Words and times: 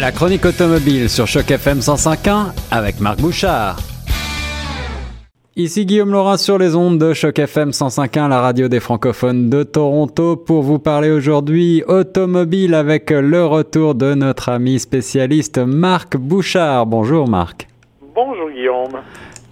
La 0.00 0.12
chronique 0.12 0.44
automobile 0.44 1.08
sur 1.08 1.26
Choc 1.26 1.50
FM 1.50 1.80
105.1 1.80 2.52
avec 2.70 3.00
Marc 3.00 3.20
Bouchard. 3.20 3.78
Ici 5.56 5.86
Guillaume 5.86 6.12
Laurin 6.12 6.36
sur 6.36 6.56
les 6.56 6.76
ondes 6.76 6.98
de 6.98 7.12
Choc 7.14 7.36
FM 7.36 7.70
105.1, 7.70 8.28
la 8.28 8.40
radio 8.40 8.68
des 8.68 8.78
francophones 8.78 9.50
de 9.50 9.64
Toronto, 9.64 10.36
pour 10.36 10.62
vous 10.62 10.78
parler 10.78 11.10
aujourd'hui 11.10 11.82
automobile 11.88 12.74
avec 12.74 13.10
le 13.10 13.44
retour 13.44 13.96
de 13.96 14.14
notre 14.14 14.50
ami 14.50 14.78
spécialiste 14.78 15.58
Marc 15.58 16.16
Bouchard. 16.16 16.86
Bonjour 16.86 17.28
Marc. 17.28 17.66
Bonjour 18.14 18.50
Guillaume. 18.50 19.02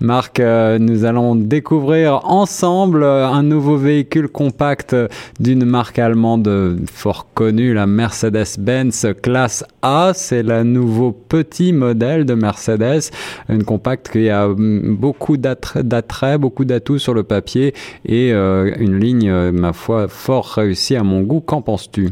Marc, 0.00 0.40
euh, 0.40 0.78
nous 0.78 1.06
allons 1.06 1.34
découvrir 1.34 2.20
ensemble 2.24 3.02
euh, 3.02 3.26
un 3.26 3.42
nouveau 3.42 3.76
véhicule 3.76 4.28
compact 4.28 4.94
d'une 5.40 5.64
marque 5.64 5.98
allemande 5.98 6.76
fort 6.92 7.32
connue, 7.32 7.72
la 7.72 7.86
Mercedes-Benz 7.86 9.14
classe 9.22 9.64
A. 9.80 10.12
C'est 10.14 10.42
le 10.42 10.64
nouveau 10.64 11.12
petit 11.12 11.72
modèle 11.72 12.26
de 12.26 12.34
Mercedes, 12.34 13.10
une 13.48 13.64
compacte 13.64 14.10
qui 14.10 14.28
a 14.28 14.48
mm, 14.48 14.96
beaucoup 14.96 15.38
d'attrait, 15.38 16.36
beaucoup 16.36 16.66
d'atouts 16.66 16.98
sur 16.98 17.14
le 17.14 17.22
papier 17.22 17.72
et 18.04 18.34
euh, 18.34 18.70
une 18.78 19.00
ligne, 19.00 19.32
ma 19.52 19.72
foi, 19.72 20.08
fort 20.08 20.46
réussie 20.46 20.96
à 20.96 21.04
mon 21.04 21.22
goût. 21.22 21.40
Qu'en 21.40 21.62
penses-tu? 21.62 22.10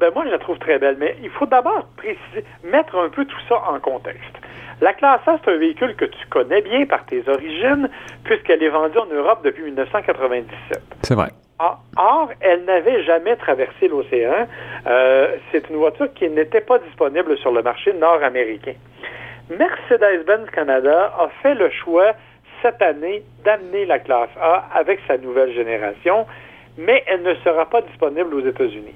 Ben 0.00 0.10
moi 0.14 0.24
je 0.26 0.30
la 0.30 0.38
trouve 0.38 0.58
très 0.58 0.78
belle, 0.78 0.96
mais 1.00 1.16
il 1.22 1.30
faut 1.30 1.46
d'abord 1.46 1.84
préciser, 1.96 2.44
mettre 2.62 2.96
un 2.96 3.08
peu 3.08 3.24
tout 3.24 3.40
ça 3.48 3.56
en 3.68 3.80
contexte. 3.80 4.22
La 4.80 4.92
classe 4.92 5.20
A, 5.26 5.38
c'est 5.44 5.50
un 5.50 5.56
véhicule 5.56 5.96
que 5.96 6.04
tu 6.04 6.26
connais 6.30 6.62
bien 6.62 6.86
par 6.86 7.04
tes 7.06 7.22
origines, 7.28 7.88
puisqu'elle 8.24 8.62
est 8.62 8.68
vendue 8.68 8.98
en 8.98 9.06
Europe 9.06 9.40
depuis 9.44 9.64
1997. 9.64 10.82
C'est 11.02 11.14
vrai. 11.14 11.30
Ah, 11.58 11.78
or, 11.96 12.30
elle 12.40 12.64
n'avait 12.64 13.02
jamais 13.02 13.34
traversé 13.34 13.88
l'océan. 13.88 14.46
Euh, 14.86 15.36
c'est 15.50 15.68
une 15.68 15.76
voiture 15.76 16.12
qui 16.14 16.28
n'était 16.28 16.60
pas 16.60 16.78
disponible 16.78 17.36
sur 17.38 17.50
le 17.50 17.62
marché 17.62 17.92
nord-américain. 17.92 18.74
Mercedes-Benz 19.50 20.48
Canada 20.50 21.12
a 21.18 21.28
fait 21.42 21.54
le 21.54 21.70
choix 21.70 22.12
cette 22.62 22.80
année 22.80 23.24
d'amener 23.44 23.86
la 23.86 23.98
classe 23.98 24.30
A 24.40 24.68
avec 24.74 25.00
sa 25.08 25.18
nouvelle 25.18 25.52
génération, 25.52 26.26
mais 26.76 27.02
elle 27.08 27.22
ne 27.22 27.34
sera 27.36 27.68
pas 27.68 27.82
disponible 27.82 28.32
aux 28.34 28.46
États-Unis. 28.46 28.94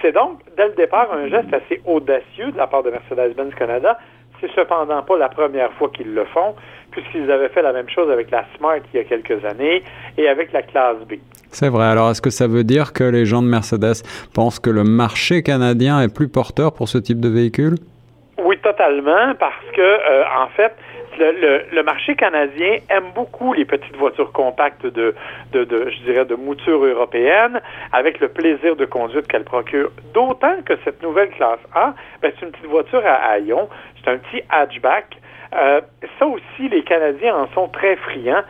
C'est 0.00 0.12
donc, 0.12 0.40
dès 0.56 0.68
le 0.68 0.74
départ, 0.74 1.12
un 1.12 1.28
geste 1.28 1.52
assez 1.52 1.82
audacieux 1.84 2.50
de 2.50 2.56
la 2.56 2.66
part 2.66 2.82
de 2.82 2.90
Mercedes-Benz 2.90 3.54
Canada 3.54 3.98
c'est 4.42 4.50
cependant 4.54 5.02
pas 5.02 5.16
la 5.16 5.28
première 5.28 5.72
fois 5.74 5.88
qu'ils 5.88 6.12
le 6.12 6.24
font, 6.26 6.54
puisqu'ils 6.90 7.30
avaient 7.30 7.48
fait 7.48 7.62
la 7.62 7.72
même 7.72 7.88
chose 7.88 8.10
avec 8.10 8.30
la 8.30 8.44
Smart 8.58 8.78
il 8.92 8.96
y 8.96 9.00
a 9.00 9.04
quelques 9.04 9.44
années 9.44 9.82
et 10.18 10.28
avec 10.28 10.52
la 10.52 10.62
classe 10.62 10.98
B. 11.08 11.14
C'est 11.50 11.68
vrai. 11.68 11.86
Alors, 11.86 12.10
est-ce 12.10 12.20
que 12.20 12.30
ça 12.30 12.46
veut 12.46 12.64
dire 12.64 12.92
que 12.92 13.04
les 13.04 13.24
gens 13.24 13.42
de 13.42 13.48
Mercedes 13.48 14.02
pensent 14.34 14.58
que 14.58 14.70
le 14.70 14.84
marché 14.84 15.42
canadien 15.42 16.00
est 16.00 16.12
plus 16.12 16.28
porteur 16.28 16.72
pour 16.72 16.88
ce 16.88 16.98
type 16.98 17.20
de 17.20 17.28
véhicule? 17.28 17.76
Totalement, 18.62 19.34
parce 19.40 19.64
que, 19.74 19.80
euh, 19.80 20.24
en 20.38 20.46
fait, 20.48 20.72
le, 21.18 21.82
marché 21.82 22.14
canadien 22.14 22.76
aime 22.88 23.10
beaucoup 23.14 23.52
les 23.52 23.64
petites 23.64 23.96
voitures 23.96 24.32
compactes 24.32 24.86
de, 24.86 25.14
de, 25.52 25.64
de, 25.64 25.90
je 25.90 26.02
dirais, 26.04 26.24
de 26.24 26.34
mouture 26.34 26.84
européenne, 26.84 27.60
avec 27.92 28.20
le 28.20 28.28
plaisir 28.28 28.76
de 28.76 28.84
conduite 28.84 29.26
qu'elle 29.26 29.44
procure. 29.44 29.90
D'autant 30.14 30.62
que 30.64 30.74
cette 30.84 31.02
nouvelle 31.02 31.30
classe 31.30 31.58
A, 31.74 31.94
ben, 32.20 32.32
c'est 32.38 32.46
une 32.46 32.52
petite 32.52 32.66
voiture 32.66 33.02
à 33.04 33.14
haillons, 33.32 33.68
c'est 34.02 34.10
un 34.10 34.18
petit 34.18 34.42
hatchback. 34.48 35.16
Euh, 35.54 35.80
ça 36.18 36.26
aussi, 36.26 36.68
les 36.70 36.82
Canadiens 36.82 37.34
en 37.34 37.48
sont 37.54 37.68
très 37.68 37.96
friands 37.96 38.42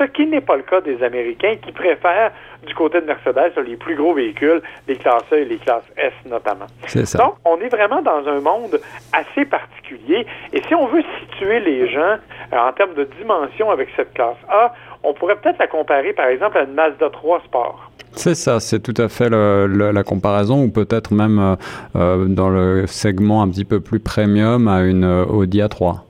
ce 0.00 0.04
qui 0.04 0.26
n'est 0.26 0.40
pas 0.40 0.56
le 0.56 0.62
cas 0.62 0.80
des 0.80 1.02
Américains 1.02 1.56
qui 1.62 1.72
préfèrent 1.72 2.32
du 2.66 2.74
côté 2.74 3.00
de 3.00 3.06
Mercedes 3.06 3.52
les 3.66 3.76
plus 3.76 3.96
gros 3.96 4.14
véhicules, 4.14 4.62
les 4.88 4.96
classes 4.96 5.24
A 5.30 5.36
et 5.36 5.44
les 5.44 5.58
classes 5.58 5.84
S 5.96 6.12
notamment. 6.28 6.66
Ça. 6.86 7.18
Donc, 7.18 7.34
on 7.44 7.58
est 7.60 7.68
vraiment 7.68 8.00
dans 8.02 8.26
un 8.26 8.40
monde 8.40 8.80
assez 9.12 9.44
particulier. 9.44 10.26
Et 10.52 10.62
si 10.62 10.74
on 10.74 10.86
veut 10.86 11.02
situer 11.20 11.60
les 11.60 11.90
gens 11.90 12.16
euh, 12.52 12.56
en 12.56 12.72
termes 12.72 12.94
de 12.94 13.04
dimension 13.18 13.70
avec 13.70 13.88
cette 13.96 14.12
classe 14.14 14.36
A, 14.48 14.72
on 15.02 15.14
pourrait 15.14 15.36
peut-être 15.36 15.58
la 15.58 15.66
comparer, 15.66 16.12
par 16.12 16.26
exemple, 16.26 16.58
à 16.58 16.62
une 16.64 16.74
Mazda 16.74 17.10
3 17.10 17.42
Sport. 17.46 17.90
C'est 18.12 18.34
ça, 18.34 18.58
c'est 18.58 18.80
tout 18.80 19.00
à 19.00 19.08
fait 19.08 19.28
la 19.30 20.02
comparaison, 20.02 20.64
ou 20.64 20.70
peut-être 20.70 21.14
même 21.14 21.38
euh, 21.38 21.56
euh, 21.96 22.24
dans 22.26 22.48
le 22.48 22.86
segment 22.86 23.42
un 23.42 23.48
petit 23.48 23.64
peu 23.64 23.80
plus 23.80 24.00
premium 24.00 24.66
à 24.66 24.80
une 24.82 25.04
Audi 25.04 25.60
A3. 25.60 26.00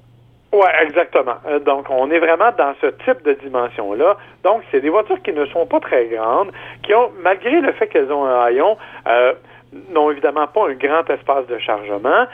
Oui, 0.53 0.67
exactement. 0.83 1.37
Euh, 1.47 1.61
donc, 1.61 1.87
on 1.91 2.11
est 2.11 2.19
vraiment 2.19 2.51
dans 2.59 2.75
ce 2.81 2.87
type 3.05 3.23
de 3.25 3.35
dimension-là. 3.35 4.17
Donc, 4.43 4.63
c'est 4.71 4.81
des 4.81 4.89
voitures 4.89 5.23
qui 5.23 5.33
ne 5.33 5.47
sont 5.47 5.67
pas 5.67 5.79
très 5.79 6.07
grandes, 6.07 6.51
qui 6.83 6.93
ont, 6.93 7.11
malgré 7.23 7.61
le 7.61 7.73
fait 7.73 7.87
qu'elles 7.87 8.11
ont 8.13 8.25
un 8.25 8.43
haillon, 8.43 8.77
euh, 9.07 9.33
n'ont 9.91 10.11
évidemment 10.11 10.49
pas 10.49 10.69
un 10.69 10.75
grand 10.75 11.09
espace 11.09 11.47
de 11.47 11.59
chargement, 11.59 12.27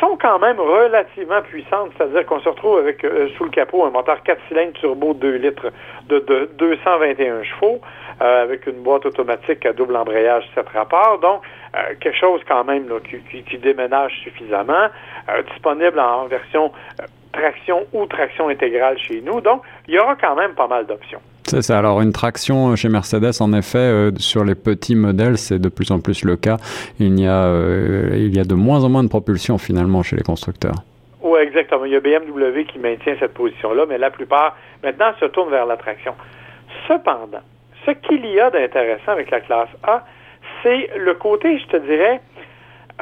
sont 0.00 0.16
quand 0.20 0.38
même 0.38 0.58
relativement 0.58 1.42
puissantes, 1.42 1.90
c'est-à-dire 1.96 2.26
qu'on 2.26 2.40
se 2.40 2.48
retrouve 2.48 2.78
avec 2.78 3.04
euh, 3.04 3.28
sous 3.36 3.44
le 3.44 3.50
capot 3.50 3.84
un 3.84 3.90
moteur 3.90 4.22
4 4.22 4.40
cylindres 4.48 4.72
turbo 4.74 5.14
2 5.14 5.36
litres 5.36 5.70
de, 6.08 6.48
221 6.58 7.42
chevaux, 7.44 7.80
avec 8.20 8.66
une 8.66 8.82
boîte 8.82 9.06
automatique 9.06 9.66
à 9.66 9.72
double 9.72 9.96
embrayage 9.96 10.44
7 10.54 10.68
rapports, 10.68 11.18
donc 11.18 11.42
quelque 12.00 12.16
chose 12.16 12.40
quand 12.46 12.62
même 12.62 12.86
qui, 13.08 13.42
qui, 13.42 13.58
déménage 13.58 14.12
suffisamment, 14.22 14.88
disponible 15.50 15.98
en 15.98 16.26
version 16.26 16.70
traction 17.34 17.86
ou 17.92 18.06
traction 18.06 18.48
intégrale 18.48 18.98
chez 18.98 19.20
nous. 19.20 19.40
Donc, 19.40 19.62
il 19.88 19.94
y 19.94 19.98
aura 19.98 20.16
quand 20.16 20.36
même 20.36 20.54
pas 20.54 20.68
mal 20.68 20.86
d'options. 20.86 21.20
C'est 21.46 21.62
ça. 21.62 21.78
Alors, 21.78 22.00
une 22.00 22.12
traction 22.12 22.74
chez 22.74 22.88
Mercedes, 22.88 23.40
en 23.40 23.52
effet, 23.52 23.78
euh, 23.78 24.10
sur 24.16 24.44
les 24.44 24.54
petits 24.54 24.94
modèles, 24.94 25.36
c'est 25.36 25.58
de 25.58 25.68
plus 25.68 25.90
en 25.90 26.00
plus 26.00 26.24
le 26.24 26.36
cas. 26.36 26.56
Il 26.98 27.20
y, 27.20 27.26
a, 27.26 27.44
euh, 27.44 28.10
il 28.14 28.34
y 28.34 28.40
a 28.40 28.44
de 28.44 28.54
moins 28.54 28.82
en 28.82 28.88
moins 28.88 29.04
de 29.04 29.08
propulsion, 29.08 29.58
finalement, 29.58 30.02
chez 30.02 30.16
les 30.16 30.22
constructeurs. 30.22 30.76
Oui, 31.22 31.40
exactement. 31.40 31.84
Il 31.84 31.92
y 31.92 31.96
a 31.96 32.00
BMW 32.00 32.64
qui 32.64 32.78
maintient 32.78 33.16
cette 33.20 33.34
position-là, 33.34 33.84
mais 33.86 33.98
la 33.98 34.10
plupart, 34.10 34.56
maintenant, 34.82 35.12
se 35.20 35.26
tournent 35.26 35.50
vers 35.50 35.66
la 35.66 35.76
traction. 35.76 36.14
Cependant, 36.88 37.42
ce 37.84 37.90
qu'il 37.90 38.24
y 38.26 38.40
a 38.40 38.50
d'intéressant 38.50 39.12
avec 39.12 39.30
la 39.30 39.40
classe 39.40 39.68
A, 39.82 40.04
c'est 40.62 40.90
le 40.96 41.14
côté, 41.14 41.58
je 41.58 41.66
te 41.66 41.76
dirais, 41.76 42.20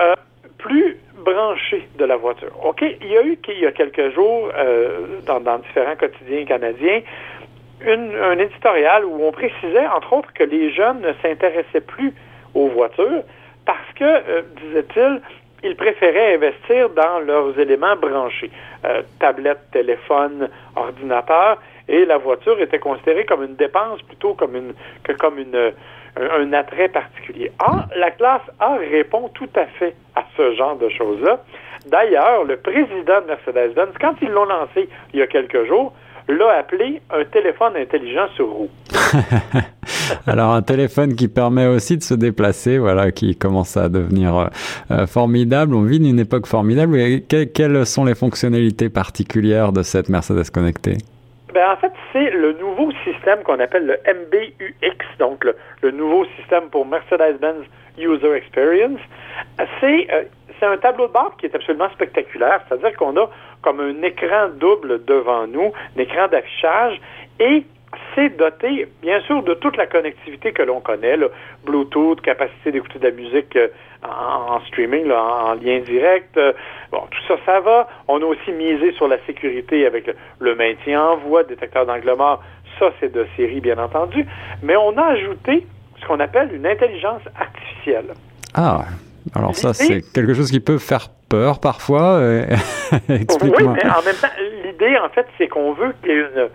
euh, 0.01 0.15
plus 0.59 0.97
branché 1.25 1.89
de 1.99 2.05
la 2.05 2.17
voiture. 2.17 2.53
OK, 2.65 2.83
il 2.83 3.09
y 3.09 3.17
a 3.17 3.23
eu 3.23 3.39
il 3.49 3.61
y 3.61 3.67
a 3.67 3.73
quelques 3.73 4.15
jours 4.15 4.51
euh, 4.57 5.21
dans, 5.27 5.59
différents 5.59 5.97
quotidiens 5.97 6.45
canadiens 6.45 7.01
un 7.87 8.39
éditorial 8.39 9.05
où 9.05 9.25
on 9.25 9.33
précisait 9.33 9.87
entre 9.87 10.13
autres 10.13 10.33
que 10.33 10.45
les 10.45 10.73
jeunes 10.73 11.01
ne 11.01 11.13
s'intéressaient 11.23 11.81
plus 11.81 12.13
aux 12.55 12.69
voitures 12.69 13.23
parce 13.65 13.93
que, 13.95 14.05
euh, 14.05 14.43
disait-il, 14.61 15.21
ils 15.63 15.77
préféraient 15.77 16.35
investir 16.35 16.91
dans 16.91 17.21
leurs 17.21 17.59
éléments 17.59 17.97
branchés, 17.97 18.51
euh, 18.85 19.03
tablette, 19.21 19.71
téléphone, 19.73 20.49
ordinateur, 20.75 21.59
et 21.89 22.05
la 22.05 22.19
voiture 22.19 22.61
était 22.61 22.79
considérée 22.79 23.25
comme 23.25 23.45
une 23.45 23.55
dépense 23.55 24.03
plutôt 24.03 24.35
comme 24.35 24.57
une, 24.57 24.73
que 25.05 25.13
comme 25.13 25.39
une, 25.39 25.73
un, 26.17 26.53
attrait 26.53 26.89
particulier. 26.89 27.51
Ah, 27.59 27.87
la 27.97 28.11
classe 28.11 28.43
A 28.61 28.77
répond 28.77 29.29
tout 29.29 29.49
à 29.55 29.67
fait 29.67 29.95
à 30.17 30.25
ce 30.37 30.55
genre 30.55 30.77
de 30.77 30.89
choses-là. 30.89 31.41
D'ailleurs, 31.87 32.45
le 32.45 32.57
président 32.57 33.21
de 33.21 33.27
Mercedes-Benz, 33.27 33.95
quand 34.01 34.15
ils 34.23 34.31
l'ont 34.31 34.45
lancé 34.45 34.89
il 35.13 35.21
y 35.21 35.23
a 35.23 35.27
quelques 35.27 35.67
jours, 35.67 35.93
l'a 36.29 36.59
appelé 36.59 37.01
un 37.11 37.25
téléphone 37.25 37.77
intelligent 37.77 38.29
sur 38.35 38.49
roue. 38.49 38.71
Alors 40.27 40.53
un 40.53 40.63
téléphone 40.63 41.15
qui 41.15 41.29
permet 41.29 41.67
aussi 41.67 41.97
de 41.97 42.03
se 42.03 42.15
déplacer, 42.15 42.79
voilà, 42.79 43.11
qui 43.13 43.37
commence 43.37 43.77
à 43.77 43.89
devenir 43.89 44.37
euh, 44.37 44.47
euh, 44.91 45.07
formidable. 45.07 45.75
On 45.75 45.83
vit 45.83 45.99
une 45.99 46.21
époque 46.21 46.47
formidable. 46.47 46.99
quelles 47.29 47.87
sont 47.87 48.05
les 48.05 48.15
fonctionnalités 48.15 48.89
particulières 48.89 49.73
de 49.73 49.83
cette 49.83 50.09
Mercedes 50.09 50.51
connectée? 50.51 50.99
Ben, 51.53 51.71
en 51.71 51.77
fait, 51.77 51.93
c'est 52.13 52.31
le 52.31 52.55
nouveau 52.55 52.93
système 53.05 53.43
qu'on 53.43 53.61
appelle 53.61 53.87
le 53.87 53.99
MBUX, 54.07 54.97
donc 55.19 55.45
le, 55.45 55.91
nouveau 55.91 56.25
système 56.39 56.71
pour 56.71 56.87
Mercedes-Benz 56.87 57.65
User 57.99 58.33
Experience. 58.35 59.01
C'est 59.81 60.09
euh, 60.13 60.23
c'est 60.63 60.69
un 60.69 60.77
tableau 60.77 61.09
de 61.09 61.13
bord 61.13 61.37
qui 61.39 61.47
est 61.47 61.55
absolument 61.55 61.91
spectaculaire, 61.91 62.61
c'est-à-dire 62.69 62.97
qu'on 62.97 63.17
a 63.17 63.29
comme 63.63 63.81
un 63.81 64.01
écran 64.03 64.49
double 64.55 65.05
devant 65.05 65.49
nous, 65.49 65.73
un 65.97 66.01
écran 66.01 66.29
d'affichage, 66.29 67.01
et 67.41 67.65
c'est 68.15 68.37
doté, 68.37 68.87
bien 69.03 69.21
sûr, 69.23 69.43
de 69.43 69.55
toute 69.55 69.77
la 69.77 69.87
connectivité 69.87 70.53
que 70.53 70.63
l'on 70.63 70.81
connaît, 70.81 71.17
Bluetooth, 71.65 72.21
capacité 72.21 72.71
d'écouter 72.71 73.01
de 73.01 73.07
la 73.07 73.11
musique 73.11 73.57
euh, 73.57 73.69
en, 74.03 74.61
streaming, 74.69 75.11
en, 75.11 75.55
lien 75.55 75.81
direct. 75.81 76.37
Euh, 76.37 76.53
bon, 76.91 77.03
tout 77.11 77.21
ça, 77.27 77.35
ça 77.45 77.61
va. 77.61 77.89
On 78.09 78.23
a 78.23 78.25
aussi 78.25 78.53
misé 78.53 78.93
sur 78.93 79.09
la 79.09 79.19
sécurité 79.27 79.85
avec 79.85 80.11
le, 80.39 80.55
maintien 80.55 81.03
en 81.03 81.17
voie, 81.17 81.43
détecteur 81.43 81.85
d'angle 81.85 82.15
mort. 82.17 82.43
Ça, 82.79 82.93
c'est 83.01 83.13
de 83.13 83.27
série, 83.37 83.61
bien 83.61 83.79
entendu. 83.79 84.25
Mais 84.63 84.77
on 84.77 84.97
a 84.97 85.05
ajouté 85.09 85.67
ce 86.01 86.07
qu'on 86.07 86.21
appelle 86.21 86.55
une 86.55 86.67
intelligence 86.67 87.23
artificielle. 87.39 88.15
Ah, 88.55 88.85
alors 89.35 89.55
ça, 89.55 89.73
c'est 89.75 90.03
quelque 90.13 90.35
chose 90.35 90.51
qui 90.51 90.61
peut 90.61 90.79
faire 90.79 91.09
peur 91.29 91.61
parfois. 91.61 92.21
oui, 93.09 93.25
mais 93.59 93.87
en 93.87 94.03
même 94.03 94.17
temps, 94.21 94.29
l'idée, 94.65 94.97
en 94.99 95.09
fait, 95.09 95.27
c'est 95.39 95.49
qu'on 95.49 95.73
veut 95.73 95.95
qu'il 96.03 96.11
y 96.11 96.15
ait 96.15 96.21
une 96.21 96.49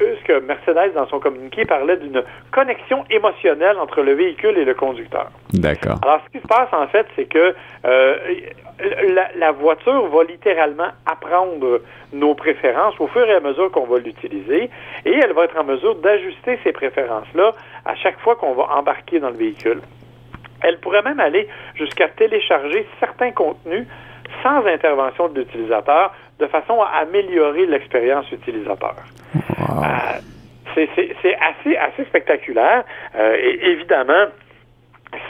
ce 0.00 0.24
que 0.24 0.40
Mercedes, 0.40 0.94
dans 0.94 1.06
son 1.08 1.20
communiqué, 1.20 1.64
parlait 1.64 1.96
d'une 1.96 2.22
connexion 2.50 3.04
émotionnelle 3.10 3.76
entre 3.78 4.02
le 4.02 4.12
véhicule 4.14 4.56
et 4.56 4.64
le 4.64 4.74
conducteur. 4.74 5.30
D'accord. 5.52 5.98
Alors, 6.02 6.20
ce 6.26 6.38
qui 6.38 6.42
se 6.42 6.48
passe, 6.48 6.68
en 6.72 6.86
fait, 6.88 7.06
c'est 7.16 7.26
que 7.26 7.54
euh, 7.84 8.16
la, 9.08 9.28
la, 9.36 9.52
voiture 9.52 10.08
va 10.08 10.24
littéralement 10.24 10.88
apprendre 11.06 11.82
nos 12.12 12.34
préférences 12.34 12.94
au 12.98 13.06
fur 13.08 13.26
et 13.28 13.34
à 13.34 13.40
mesure 13.40 13.70
qu'on 13.70 13.86
va 13.86 13.98
l'utiliser 13.98 14.70
et 15.04 15.12
elle 15.12 15.32
va 15.32 15.44
être 15.44 15.58
en 15.58 15.64
mesure 15.64 15.96
d'ajuster 15.96 16.58
ces 16.64 16.72
préférences-là 16.72 17.52
à 17.84 17.94
chaque 17.94 18.18
fois 18.20 18.36
qu'on 18.36 18.54
va 18.54 18.68
embarquer 18.76 19.20
dans 19.20 19.30
le 19.30 19.36
véhicule. 19.36 19.80
Elle 20.62 20.78
pourrait 20.78 21.02
même 21.02 21.20
aller 21.20 21.48
jusqu'à 21.74 22.08
télécharger 22.08 22.86
certains 22.98 23.32
contenus 23.32 23.86
sans 24.42 24.64
intervention 24.66 25.28
de 25.28 25.40
l'utilisateur 25.40 26.12
de 26.38 26.46
façon 26.46 26.80
à 26.80 27.00
améliorer 27.00 27.66
l'expérience 27.66 28.30
utilisateur. 28.32 28.96
Wow. 29.34 29.84
Euh, 29.84 30.20
c'est 30.74 31.36
assez, 31.36 31.76
assez 31.76 32.04
spectaculaire. 32.04 32.84
Euh, 33.16 33.36
et 33.36 33.70
évidemment, 33.70 34.26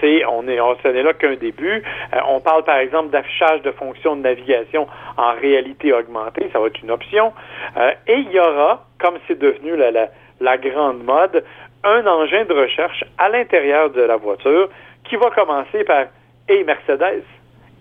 c'est 0.00 0.24
on 0.26 0.46
est 0.48 0.60
on, 0.60 0.76
ce 0.82 0.88
n'est 0.88 1.02
là 1.02 1.12
qu'un 1.14 1.34
début. 1.34 1.82
Euh, 2.12 2.18
on 2.28 2.40
parle 2.40 2.64
par 2.64 2.76
exemple 2.76 3.10
d'affichage 3.10 3.62
de 3.62 3.70
fonctions 3.70 4.16
de 4.16 4.22
navigation 4.22 4.86
en 5.16 5.32
réalité 5.32 5.92
augmentée, 5.92 6.48
ça 6.52 6.60
va 6.60 6.66
être 6.66 6.82
une 6.82 6.90
option. 6.90 7.32
Euh, 7.76 7.92
et 8.06 8.14
il 8.14 8.30
y 8.30 8.38
aura, 8.38 8.86
comme 8.98 9.14
c'est 9.26 9.38
devenu 9.38 9.76
la, 9.76 9.90
la, 9.90 10.08
la, 10.40 10.58
grande 10.58 11.02
mode, 11.02 11.44
un 11.84 12.06
engin 12.06 12.44
de 12.44 12.52
recherche 12.52 13.04
à 13.18 13.28
l'intérieur 13.28 13.90
de 13.90 14.02
la 14.02 14.16
voiture 14.16 14.68
qui 15.04 15.16
va 15.16 15.30
commencer 15.30 15.84
par 15.84 16.06
Hey 16.48 16.64
Mercedes. 16.64 17.24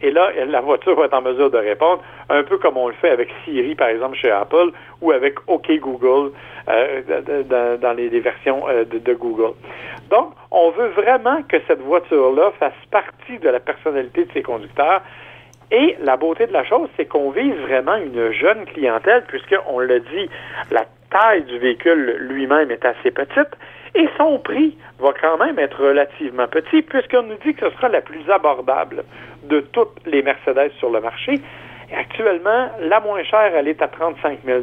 Et 0.01 0.12
là, 0.12 0.31
la 0.48 0.62
voiture 0.62 0.96
va 0.96 1.06
être 1.06 1.13
en 1.13 1.22
mesure 1.22 1.51
de 1.51 1.57
répondre, 1.57 2.01
un 2.30 2.44
peu 2.44 2.57
comme 2.57 2.78
on 2.78 2.88
le 2.88 2.94
fait 2.94 3.10
avec 3.10 3.30
Siri, 3.44 3.75
par 3.75 3.90
exemple, 3.90 4.16
chez 4.16 4.31
Apple, 4.31 4.72
ou 5.01 5.12
avec 5.12 5.36
OK 5.48 5.69
Google 5.80 6.31
euh, 6.69 7.78
dans, 7.81 7.94
les, 7.98 8.07
versions 8.22 8.63
euh, 8.69 8.86
de, 8.86 9.00
de, 9.00 9.13
Google. 9.13 9.56
Donc, 10.10 10.31
on 10.51 10.69
veut 10.72 10.88
vraiment 10.90 11.42
que 11.44 11.57
cette 11.68 11.81
voiture-là 11.81 12.51
fasse 12.60 12.72
partie 12.92 13.40
de 13.40 13.50
la 13.50 13.60
personnalité 13.60 14.24
de 14.24 14.31
ses 14.31 14.42
conducteurs. 14.42 15.01
Et 15.72 15.98
la 16.01 16.16
beauté 16.16 16.48
de 16.48 16.54
la 16.54 16.63
chose, 16.63 16.88
c'est 16.96 17.06
qu'on 17.06 17.31
vise 17.31 17.56
vraiment 17.56 17.96
une 17.96 18.31
jeune 18.31 18.66
clientèle, 18.68 19.25
puisqu'on 19.28 19.80
l'a 19.80 20.00
dit, 20.00 20.30
la 20.72 20.86
taille 21.10 21.44
du 21.44 21.58
véhicule 21.58 22.18
lui-même 22.20 22.72
est 22.72 22.86
assez 22.86 23.12
petite 23.12 23.50
et 23.96 24.08
son 24.18 24.40
prix 24.40 24.78
va 25.00 25.14
quand 25.20 25.38
même 25.38 25.58
être 25.60 25.84
relativement 25.84 26.48
petit 26.48 26.82
puisqu'on 26.82 27.24
nous 27.24 27.38
dit 27.46 27.54
que 27.54 27.70
ce 27.70 27.76
sera 27.76 27.90
la 27.90 28.02
plus 28.02 28.30
abordable 28.30 29.04
de 29.44 29.62
toutes 29.62 30.06
les 30.06 30.22
Mercedes 30.22 30.72
sur 30.78 30.90
le 30.90 31.02
marché. 31.02 31.40
Actuellement, 31.96 32.70
la 32.82 33.00
moins 33.00 33.24
chère, 33.24 33.56
elle 33.56 33.68
est 33.68 33.82
à 33.82 33.88
35 33.88 34.40
000 34.46 34.62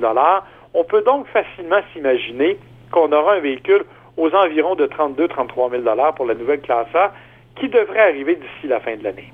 On 0.75 0.85
peut 0.85 1.03
donc 1.03 1.27
facilement 1.29 1.81
s'imaginer 1.93 2.59
qu'on 2.93 3.11
aura 3.11 3.35
un 3.35 3.41
véhicule 3.41 3.85
aux 4.17 4.33
environs 4.35 4.77
de 4.77 4.87
32-33 4.87 5.83
000 5.83 6.13
pour 6.15 6.27
la 6.27 6.35
nouvelle 6.35 6.61
classe 6.61 6.95
A 6.95 7.13
qui 7.57 7.69
devrait 7.69 8.01
arriver 8.01 8.37
d'ici 8.37 8.69
la 8.69 8.81
fin 8.81 8.97
de 8.97 9.05
l'année. 9.05 9.33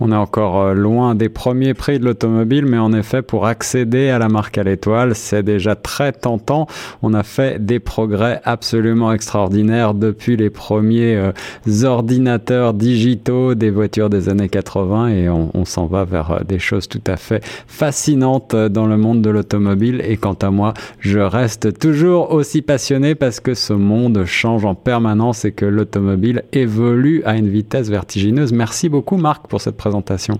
On 0.00 0.10
est 0.10 0.16
encore 0.16 0.60
euh, 0.60 0.74
loin 0.74 1.14
des 1.14 1.28
premiers 1.28 1.74
prix 1.74 1.98
de 1.98 2.04
l'automobile, 2.04 2.66
mais 2.66 2.78
en 2.78 2.92
effet, 2.92 3.22
pour 3.22 3.46
accéder 3.46 4.08
à 4.08 4.18
la 4.18 4.28
marque 4.28 4.58
à 4.58 4.62
l'étoile, 4.62 5.14
c'est 5.14 5.42
déjà 5.42 5.74
très 5.76 6.12
tentant. 6.12 6.66
On 7.02 7.14
a 7.14 7.22
fait 7.22 7.64
des 7.64 7.78
progrès 7.78 8.40
absolument 8.44 9.12
extraordinaires 9.12 9.94
depuis 9.94 10.36
les 10.36 10.50
premiers 10.50 11.16
euh, 11.16 11.84
ordinateurs 11.84 12.74
digitaux 12.74 13.54
des 13.54 13.70
voitures 13.70 14.10
des 14.10 14.28
années 14.28 14.48
80 14.48 15.08
et 15.08 15.28
on, 15.28 15.50
on 15.54 15.64
s'en 15.64 15.86
va 15.86 16.04
vers 16.04 16.30
euh, 16.30 16.38
des 16.46 16.58
choses 16.58 16.88
tout 16.88 17.02
à 17.06 17.16
fait 17.16 17.44
fascinantes 17.66 18.56
dans 18.56 18.86
le 18.86 18.96
monde 18.96 19.22
de 19.22 19.30
l'automobile. 19.30 20.02
Et 20.06 20.16
quant 20.16 20.36
à 20.40 20.50
moi, 20.50 20.74
je 21.00 21.18
reste 21.18 21.78
toujours 21.78 22.32
aussi 22.32 22.62
passionné 22.62 23.14
parce 23.14 23.40
que 23.40 23.54
ce 23.54 23.72
monde 23.72 24.24
change 24.24 24.64
en 24.64 24.74
permanence 24.74 25.44
et 25.44 25.52
que 25.52 25.64
l'automobile 25.64 26.42
évolue 26.52 27.22
à 27.24 27.36
une 27.36 27.48
vitesse 27.48 27.88
vertigineuse. 27.88 28.52
Merci 28.52 28.88
beaucoup, 28.88 29.16
Marc, 29.16 29.46
pour 29.46 29.60
cette 29.60 29.76
présentation. 29.82 30.34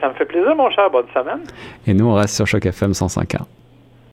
Ça 0.00 0.08
me 0.08 0.14
fait 0.14 0.24
plaisir, 0.24 0.56
mon 0.56 0.68
cher. 0.70 0.90
Bonne 0.90 1.06
semaine. 1.14 1.42
Et 1.86 1.94
nous, 1.94 2.06
on 2.06 2.14
reste 2.14 2.34
sur 2.34 2.46
Choc 2.46 2.66
FM 2.66 2.90
105.1. 2.92 3.42